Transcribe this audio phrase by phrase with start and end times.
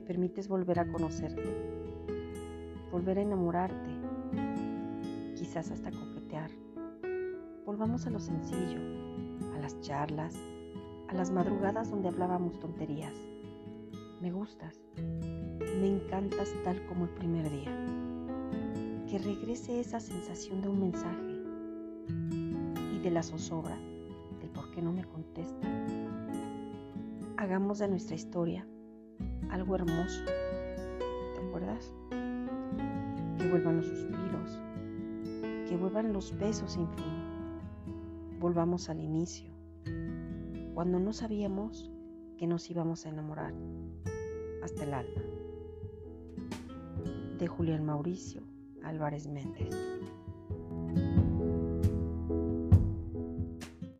[0.00, 1.42] permites volver a conocerte,
[2.90, 3.90] volver a enamorarte,
[5.36, 6.50] quizás hasta coquetear.
[7.66, 8.80] Volvamos a lo sencillo,
[9.54, 10.34] a las charlas,
[11.08, 13.14] a las madrugadas donde hablábamos tonterías.
[14.20, 17.70] Me gustas, me encantas tal como el primer día.
[19.08, 21.42] Que regrese esa sensación de un mensaje
[22.94, 23.76] y de la zozobra
[24.40, 25.68] del por qué no me contesta.
[27.36, 28.66] Hagamos de nuestra historia
[29.50, 30.24] algo hermoso.
[30.24, 31.92] ¿Te acuerdas?
[33.38, 34.60] Que vuelvan los suspiros,
[35.68, 38.38] que vuelvan los besos sin fin.
[38.38, 39.50] Volvamos al inicio,
[40.74, 41.90] cuando no sabíamos
[42.36, 43.54] que nos íbamos a enamorar
[44.62, 45.22] hasta el alma.
[47.38, 48.42] De Julián Mauricio
[48.82, 49.68] Álvarez Méndez.